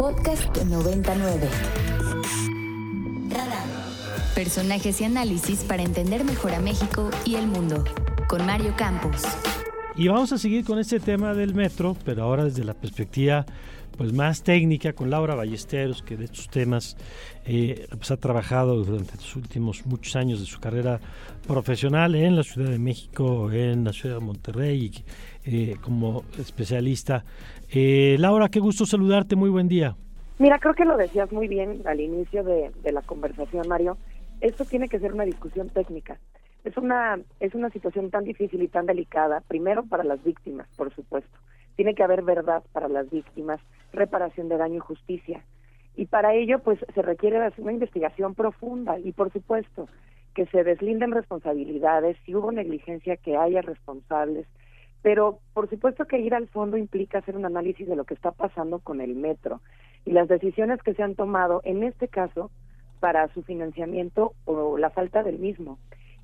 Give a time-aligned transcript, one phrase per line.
[0.00, 1.46] Podcast 99.
[4.34, 7.84] Personajes y análisis para entender mejor a México y el mundo.
[8.26, 9.24] Con Mario Campos.
[10.00, 13.44] Y vamos a seguir con este tema del metro, pero ahora desde la perspectiva
[13.98, 16.96] pues más técnica con Laura Ballesteros, que de estos temas
[17.44, 21.00] eh, pues ha trabajado durante los últimos muchos años de su carrera
[21.46, 24.90] profesional en la Ciudad de México, en la Ciudad de Monterrey,
[25.44, 27.26] eh, como especialista.
[27.70, 29.96] Eh, Laura, qué gusto saludarte, muy buen día.
[30.38, 33.98] Mira, creo que lo decías muy bien al inicio de, de la conversación, Mario.
[34.40, 36.18] Esto tiene que ser una discusión técnica.
[36.64, 40.94] Es una, es una situación tan difícil y tan delicada, primero para las víctimas, por
[40.94, 41.38] supuesto.
[41.76, 43.60] Tiene que haber verdad para las víctimas,
[43.92, 45.42] reparación de daño y justicia.
[45.96, 49.88] Y para ello, pues se requiere una investigación profunda y, por supuesto,
[50.34, 54.46] que se deslinden responsabilidades, si hubo negligencia, que haya responsables.
[55.02, 58.32] Pero, por supuesto que ir al fondo implica hacer un análisis de lo que está
[58.32, 59.60] pasando con el metro
[60.04, 62.50] y las decisiones que se han tomado, en este caso,
[63.00, 65.78] para su financiamiento o la falta del mismo.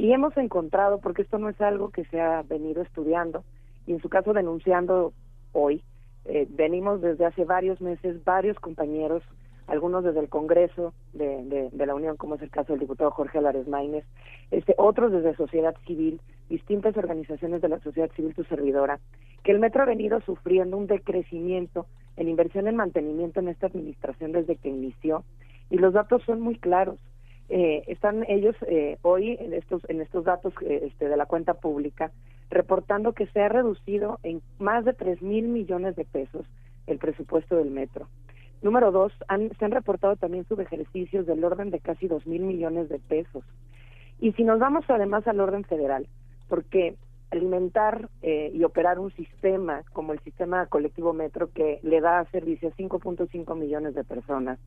[0.00, 3.44] Y hemos encontrado, porque esto no es algo que se ha venido estudiando,
[3.86, 5.12] y en su caso denunciando
[5.52, 5.84] hoy,
[6.24, 9.22] eh, venimos desde hace varios meses, varios compañeros,
[9.66, 13.68] algunos desde el Congreso de, la Unión, como es el caso del diputado Jorge Álvarez
[13.68, 14.06] Maínez,
[14.50, 19.00] este, otros desde sociedad civil, distintas organizaciones de la sociedad civil, tu servidora,
[19.44, 21.84] que el metro ha venido sufriendo un decrecimiento
[22.16, 25.24] en inversión en mantenimiento en esta administración desde que inició,
[25.68, 26.96] y los datos son muy claros.
[27.52, 31.54] Eh, están ellos eh, hoy en estos en estos datos eh, este, de la cuenta
[31.54, 32.12] pública
[32.48, 36.46] reportando que se ha reducido en más de tres mil millones de pesos
[36.86, 38.06] el presupuesto del metro.
[38.62, 42.88] Número dos, han, se han reportado también subejercicios del orden de casi dos mil millones
[42.88, 43.42] de pesos.
[44.20, 46.06] Y si nos vamos además al orden federal,
[46.48, 46.94] porque
[47.32, 52.72] alimentar y operar un sistema como el sistema colectivo metro que le da servicio a
[52.72, 54.58] 5.5 millones de personas,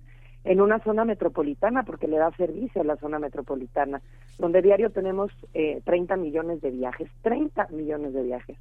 [0.44, 4.02] en una zona metropolitana, porque le da servicio a la zona metropolitana,
[4.38, 8.58] donde diario tenemos eh, 30 millones de viajes, 30 millones de viajes.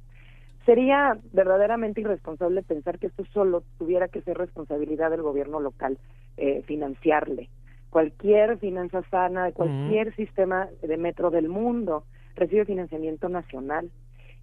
[0.65, 5.97] Sería verdaderamente irresponsable pensar que esto solo tuviera que ser responsabilidad del gobierno local
[6.37, 7.49] eh, financiarle.
[7.89, 13.91] Cualquier finanza sana, cualquier sistema de metro del mundo recibe financiamiento nacional.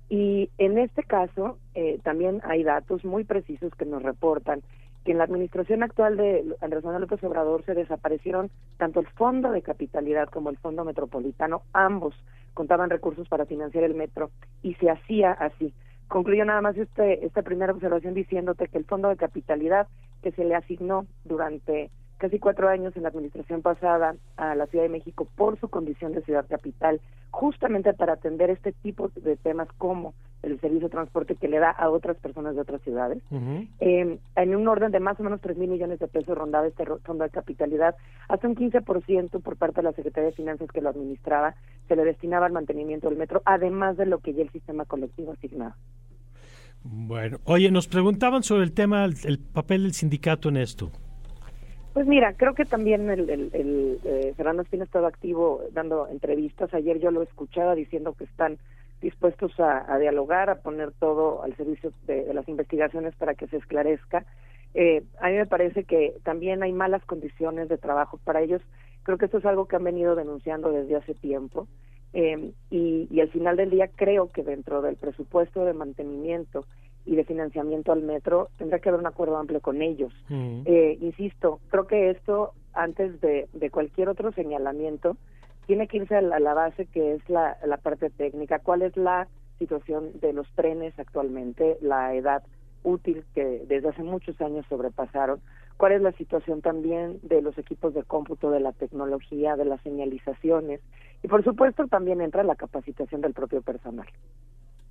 [0.08, 4.60] Y en este caso eh, también hay datos muy precisos que nos reportan
[5.04, 9.50] que en la administración actual de Andrés Manuel López Obrador se desaparecieron tanto el fondo
[9.50, 12.14] de capitalidad como el fondo metropolitano, ambos
[12.54, 14.30] contaban recursos para financiar el metro
[14.62, 15.72] y se hacía así.
[16.08, 19.86] Concluyo nada más este, esta primera observación diciéndote que el fondo de capitalidad
[20.22, 24.84] que se le asignó durante casi cuatro años en la administración pasada a la Ciudad
[24.84, 27.00] de México por su condición de ciudad capital,
[27.30, 30.12] justamente para atender este tipo de temas como
[30.42, 33.22] el servicio de transporte que le da a otras personas de otras ciudades.
[33.80, 36.84] eh, en un orden de más o menos tres mil millones de pesos rondaba este
[37.04, 37.94] fondo de capitalidad,
[38.28, 41.54] hasta un 15% por parte de la Secretaría de Finanzas que lo administraba,
[41.88, 45.32] se le destinaba al mantenimiento del metro, además de lo que ya el sistema colectivo
[45.32, 45.76] asignaba.
[46.82, 50.90] Bueno, oye, nos preguntaban sobre el tema, el papel del sindicato en esto.
[51.92, 56.06] Pues mira, creo que también el, el, el eh, Fernando Espina ha estado activo dando
[56.06, 56.72] entrevistas.
[56.72, 58.58] Ayer yo lo escuchaba diciendo que están
[59.00, 64.24] dispuestos a, dialogar, a poner todo al servicio de, las investigaciones para que se esclarezca.
[64.74, 68.62] Eh, a mí me parece que también hay malas condiciones de trabajo para ellos.
[69.02, 71.66] Creo que esto es algo que han venido denunciando desde hace tiempo.
[72.12, 76.66] Eh, y, y al final del día creo que dentro del presupuesto de mantenimiento
[77.06, 80.12] y de financiamiento al metro, tendrá que haber un acuerdo amplio con ellos.
[80.30, 85.16] eh, insisto, creo que esto, antes de, de cualquier otro señalamiento,
[85.70, 88.58] tiene que irse a la, a la base que es la, parte técnica.
[88.58, 89.28] ¿Cuál es la
[89.60, 92.42] situación de los trenes actualmente, la edad
[92.82, 95.40] útil que desde hace muchos años sobrepasaron?
[95.76, 99.80] ¿Cuál es la situación también de los equipos de cómputo, de la tecnología, de las
[99.82, 100.80] señalizaciones?
[101.22, 104.08] Y por supuesto también entra la capacitación del propio personal.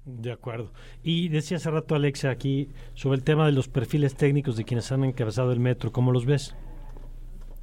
[0.06, 0.72] De acuerdo.
[1.03, 4.94] Y decía hace rato Alexia aquí sobre el tema de los perfiles técnicos de quienes
[4.94, 6.56] han encabezado el metro, ¿cómo los ves?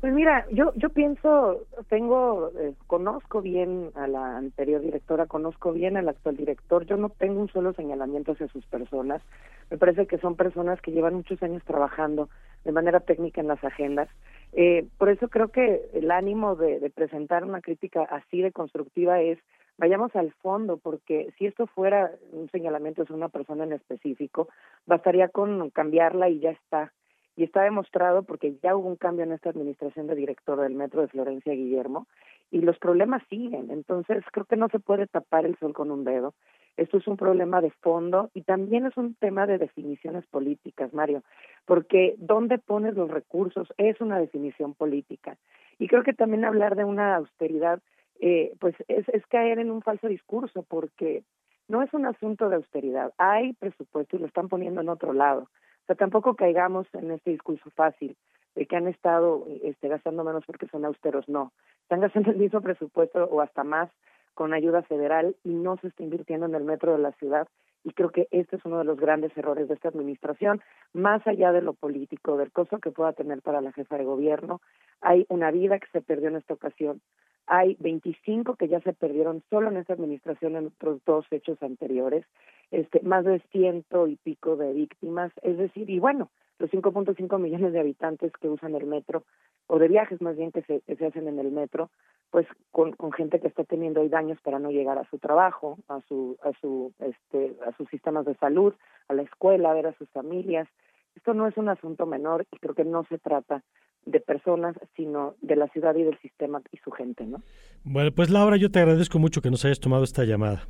[0.01, 5.97] Pues mira, yo yo pienso, tengo, eh, conozco bien a la anterior directora, conozco bien
[5.97, 9.23] al actual director, yo no tengo un solo señalamiento hacia sus personas,
[9.71, 12.29] me parece que son personas que llevan muchos años trabajando
[12.65, 14.09] de manera técnica en las agendas,
[14.53, 19.23] eh, por eso creo que el ánimo de, de presentar una crítica así de constructiva
[19.23, 19.39] es
[19.79, 24.49] vayamos al fondo, porque si esto fuera un señalamiento de una persona en específico,
[24.87, 26.93] bastaría con cambiarla y ya está.
[27.37, 31.03] Y está demostrado porque ya hubo un cambio en esta administración de director del metro
[31.03, 32.07] de Florencia Guillermo
[32.51, 33.71] y los problemas siguen.
[33.71, 36.35] Entonces, creo que no se puede tapar el sol con un dedo.
[36.77, 41.23] Esto es un problema de fondo y también es un tema de definiciones políticas, Mario.
[41.65, 45.37] porque dónde pones los recursos es una definición política.
[45.79, 47.81] Y creo que también hablar de una austeridad,
[48.21, 51.25] eh, pues es, es caer en un falso discurso, porque
[51.69, 53.13] no es un asunto de austeridad.
[53.19, 55.49] Hay presupuesto y lo están poniendo en otro lado.
[55.87, 58.17] O sea, tampoco caigamos en este discurso fácil
[58.57, 61.29] de que han estado este, gastando menos porque son austeros.
[61.29, 61.53] No,
[61.83, 63.89] están gastando el mismo presupuesto o hasta más
[64.35, 67.47] con ayuda federal y no se está invirtiendo en el metro de la ciudad.
[67.85, 70.61] Y creo que este es uno de los grandes errores de esta administración,
[70.93, 74.61] más allá de lo político, del costo que pueda tener para la jefa de gobierno.
[75.01, 77.01] Hay una vida que se perdió en esta ocasión,
[77.47, 82.25] hay 25 que ya se perdieron solo en esta administración en otros dos hechos anteriores,
[82.71, 87.73] este, más de ciento y pico de víctimas, es decir, y bueno, los 5.5 millones
[87.73, 89.25] de habitantes que usan el metro,
[89.67, 91.91] o de viajes más bien que se, hacen en el metro,
[92.31, 95.79] pues con, con gente que está teniendo hoy daños para no llegar a su trabajo,
[95.89, 98.75] a su, a su, este, a sus sistemas de salud,
[99.09, 100.69] a la escuela, a ver a sus familias.
[101.17, 103.65] Esto no es un asunto menor y creo que no se trata
[104.05, 107.43] de personas, sino de la ciudad y del sistema y su gente, ¿no?
[107.83, 110.69] Bueno, pues Laura, yo te agradezco mucho que nos hayas tomado esta llamada.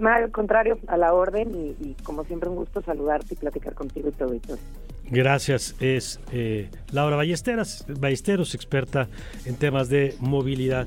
[0.00, 4.12] al contrario, a la orden y, como siempre un gusto saludarte y platicar contigo y
[4.12, 4.56] todo esto.
[5.10, 5.76] Gracias.
[5.80, 9.08] Es eh, Laura Ballesteras, Ballesteros, experta
[9.46, 10.86] en temas de movilidad.